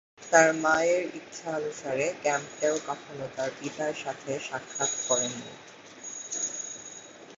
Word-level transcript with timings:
তার 0.21 0.49
মায়ের 0.55 1.03
ইচ্ছানুসারে 1.15 2.07
ক্যাম্পবেল 2.23 2.75
কখনো 2.87 3.25
তার 3.35 3.49
পিতার 3.59 3.93
সাথে 3.93 4.31
সাক্ষাৎ 4.39 4.91
করেননি। 5.07 5.53